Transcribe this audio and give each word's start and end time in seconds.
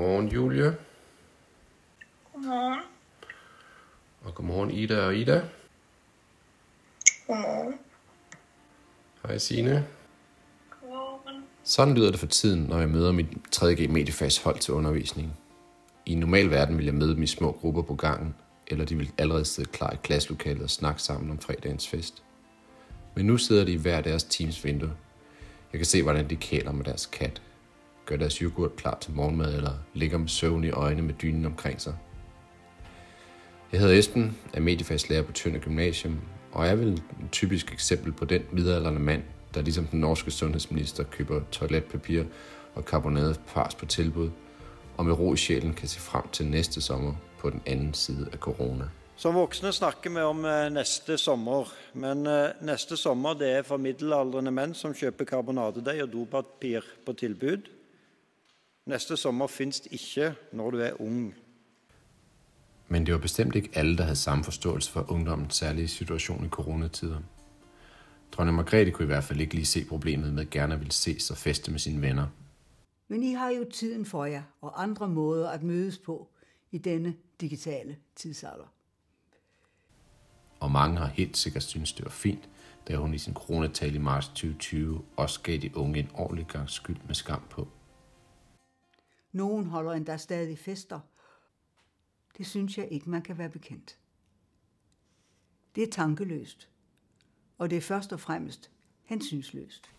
Godmorgen, 0.00 0.28
Julie. 0.28 0.76
Godmorgen. 2.32 2.80
Og 4.22 4.34
godmorgen, 4.34 4.70
Ida 4.70 5.06
og 5.06 5.16
Ida. 5.16 5.42
Godmorgen. 7.26 7.74
Hej, 9.22 9.38
Signe. 9.38 9.86
Godmorgen. 10.80 11.44
Sådan 11.64 11.94
lyder 11.94 12.10
det 12.10 12.20
for 12.20 12.26
tiden, 12.26 12.62
når 12.62 12.78
jeg 12.78 12.88
møder 12.88 13.12
mit 13.12 13.26
3G 13.56 13.88
mediefagshold 13.88 14.58
til 14.58 14.74
undervisning. 14.74 15.36
I 16.06 16.12
en 16.12 16.18
normal 16.18 16.50
verden 16.50 16.78
vil 16.78 16.84
jeg 16.84 16.94
møde 16.94 17.14
dem 17.14 17.22
i 17.22 17.26
små 17.26 17.52
grupper 17.52 17.82
på 17.82 17.94
gangen, 17.94 18.34
eller 18.66 18.84
de 18.84 18.96
vil 18.96 19.12
allerede 19.18 19.44
sidde 19.44 19.70
klar 19.70 19.92
i 19.92 19.96
klasselokalet 20.02 20.62
og 20.62 20.70
snakke 20.70 21.02
sammen 21.02 21.30
om 21.30 21.38
fredagens 21.38 21.88
fest. 21.88 22.22
Men 23.14 23.26
nu 23.26 23.36
sidder 23.36 23.64
de 23.64 23.72
i 23.72 23.76
hver 23.76 24.00
deres 24.00 24.24
teams 24.24 24.64
vindue. 24.64 24.92
Jeg 25.72 25.78
kan 25.78 25.86
se, 25.86 26.02
hvordan 26.02 26.30
de 26.30 26.36
kæler 26.36 26.72
med 26.72 26.84
deres 26.84 27.06
kat, 27.06 27.42
gør 28.10 28.16
deres 28.16 28.34
yoghurt 28.34 28.76
klar 28.76 28.98
til 29.00 29.12
morgenmad 29.12 29.54
eller 29.54 29.72
ligger 29.94 30.18
med 30.18 30.28
søvn 30.28 30.64
i 30.64 30.70
øjnene 30.70 31.02
med 31.02 31.14
dynen 31.14 31.44
omkring 31.46 31.80
sig. 31.80 31.94
Jeg 33.72 33.80
hedder 33.80 33.98
Esben, 33.98 34.38
er 34.52 34.60
mediefagslærer 34.60 35.22
på 35.22 35.32
Tønder 35.32 35.60
Gymnasium, 35.60 36.20
og 36.52 36.66
er 36.66 36.74
vel 36.74 36.92
et 36.92 37.02
typisk 37.32 37.72
eksempel 37.72 38.12
på 38.12 38.24
den 38.24 38.42
midalderne 38.52 38.98
mand, 38.98 39.22
der 39.54 39.62
ligesom 39.62 39.86
den 39.86 40.00
norske 40.00 40.30
sundhedsminister 40.30 41.04
køber 41.04 41.40
toiletpapir 41.52 42.24
og 42.74 42.84
karbonade 42.84 43.34
fars 43.46 43.74
på 43.74 43.86
tilbud, 43.86 44.30
og 44.96 45.06
med 45.06 45.18
ro 45.18 45.34
i 45.34 45.36
sjælen 45.36 45.74
kan 45.74 45.88
se 45.88 46.00
frem 46.00 46.28
til 46.32 46.46
næste 46.46 46.80
sommer 46.80 47.14
på 47.38 47.50
den 47.50 47.62
anden 47.66 47.94
side 47.94 48.28
af 48.32 48.38
corona. 48.38 48.84
Som 49.16 49.34
voksne 49.34 49.72
snakker 49.72 50.10
vi 50.10 50.16
om 50.16 50.44
eh, 50.44 50.72
næste 50.72 51.18
sommer, 51.18 51.72
men 51.94 52.26
eh, 52.26 52.48
næste 52.62 52.96
sommer 52.96 53.34
det 53.34 53.50
er 53.50 53.62
for 53.62 53.76
middelaldrende 53.76 54.50
mænd 54.50 54.74
som 54.74 54.94
køber 54.94 55.24
karbonadedeig 55.24 56.02
og 56.02 56.12
dopapir 56.12 56.80
på 57.06 57.12
tilbud. 57.12 57.79
Neste 58.86 59.16
sommer 59.16 59.46
finnes 59.46 59.82
ikke 59.90 60.34
når 60.52 60.70
du 60.70 60.78
er 60.78 61.00
ung. 61.00 61.34
Men 62.88 63.06
det 63.06 63.14
var 63.14 63.20
bestemt 63.20 63.54
ikke 63.54 63.70
alle, 63.74 63.96
der 63.96 64.02
havde 64.02 64.16
samme 64.16 64.44
forståelse 64.44 64.90
for 64.90 65.10
ungdommens 65.12 65.54
særlige 65.54 65.88
situation 65.88 66.44
i 66.44 66.48
coronatider. 66.48 67.20
Dronning 68.32 68.56
Margrethe 68.56 68.92
kunne 68.92 69.04
i 69.04 69.06
hvert 69.06 69.24
fald 69.24 69.40
ikke 69.40 69.54
lige 69.54 69.66
se 69.66 69.84
problemet 69.84 70.34
med 70.34 70.42
at 70.42 70.50
gerne 70.50 70.78
ville 70.78 70.92
ses 70.92 71.30
og 71.30 71.36
feste 71.36 71.70
med 71.70 71.78
sine 71.78 72.02
venner. 72.02 72.26
Men 73.08 73.22
I 73.22 73.32
har 73.32 73.50
jo 73.50 73.64
tiden 73.72 74.06
for 74.06 74.24
jer 74.24 74.42
og 74.60 74.82
andre 74.82 75.08
måder 75.08 75.50
at 75.50 75.62
mødes 75.62 75.98
på 75.98 76.28
i 76.70 76.78
denne 76.78 77.14
digitale 77.40 77.96
tidsalder. 78.16 78.72
Og 80.60 80.70
mange 80.70 80.98
har 80.98 81.06
helt 81.06 81.36
sikkert 81.36 81.62
synes 81.62 81.92
det 81.92 82.04
var 82.04 82.10
fint, 82.10 82.48
da 82.88 82.96
hun 82.96 83.14
i 83.14 83.18
sin 83.18 83.34
coronatale 83.34 83.94
i 83.94 83.98
marts 83.98 84.28
2020 84.28 85.02
også 85.16 85.40
gav 85.42 85.58
de 85.58 85.76
unge 85.76 85.98
en 85.98 86.10
ordentlig 86.14 86.46
gang 86.46 86.70
skyld 86.70 86.96
med 87.06 87.14
skam 87.14 87.42
på. 87.50 87.68
Nogen 89.32 89.66
holder 89.66 89.92
endda 89.92 90.16
stadig 90.16 90.58
fester. 90.58 91.00
Det 92.38 92.46
synes 92.46 92.78
jeg 92.78 92.88
ikke, 92.90 93.10
man 93.10 93.22
kan 93.22 93.38
være 93.38 93.48
bekendt. 93.48 93.98
Det 95.74 95.82
er 95.82 95.90
tankeløst. 95.90 96.68
Og 97.58 97.70
det 97.70 97.76
er 97.76 97.80
først 97.80 98.12
og 98.12 98.20
fremmest 98.20 98.70
hensynsløst. 99.04 99.90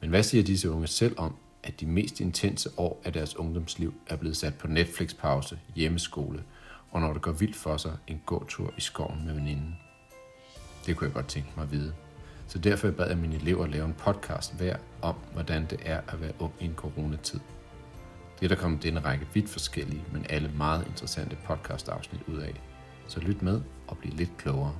Men 0.00 0.10
hvad 0.10 0.22
siger 0.22 0.44
disse 0.44 0.70
unge 0.70 0.86
selv 0.86 1.14
om, 1.18 1.36
at 1.62 1.80
de 1.80 1.86
mest 1.86 2.20
intense 2.20 2.70
år 2.76 3.02
af 3.04 3.12
deres 3.12 3.36
ungdomsliv 3.36 3.94
er 4.06 4.16
blevet 4.16 4.36
sat 4.36 4.58
på 4.58 4.66
Netflix-pause, 4.68 5.60
hjemmeskole, 5.74 6.44
og 6.90 7.00
når 7.00 7.12
det 7.12 7.22
går 7.22 7.32
vildt 7.32 7.56
for 7.56 7.76
sig, 7.76 7.98
en 8.06 8.22
gåtur 8.26 8.74
i 8.76 8.80
skoven 8.80 9.26
med 9.26 9.34
veninden? 9.34 9.76
Det 10.86 10.96
kunne 10.96 11.06
jeg 11.06 11.14
godt 11.14 11.28
tænke 11.28 11.48
mig 11.56 11.62
at 11.62 11.70
vide. 11.70 11.94
Så 12.48 12.58
derfor 12.58 12.90
bad 12.90 13.08
jeg 13.08 13.18
mine 13.18 13.34
elever 13.34 13.66
lave 13.66 13.84
en 13.84 13.94
podcast 13.94 14.56
hver 14.56 14.76
om, 15.02 15.14
hvordan 15.32 15.66
det 15.70 15.80
er 15.82 16.00
at 16.08 16.20
være 16.20 16.32
ung 16.38 16.52
i 16.60 16.64
en 16.64 16.74
coronatid. 16.74 17.40
Det 18.40 18.44
er 18.44 18.48
der 18.48 18.62
kommet 18.62 18.82
denne 18.82 19.00
række 19.00 19.26
vidt 19.34 19.48
forskellige, 19.48 20.04
men 20.12 20.26
alle 20.28 20.50
meget 20.56 20.86
interessante 20.86 21.36
podcast-afsnit 21.44 22.20
ud 22.28 22.38
af. 22.38 22.62
Så 23.06 23.20
lyt 23.20 23.42
med 23.42 23.60
og 23.88 23.98
bliv 23.98 24.12
lidt 24.12 24.36
klogere. 24.36 24.74